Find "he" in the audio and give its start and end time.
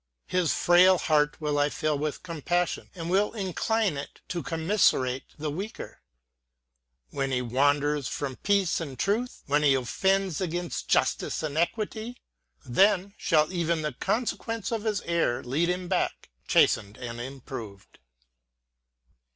7.29-7.43, 9.61-9.75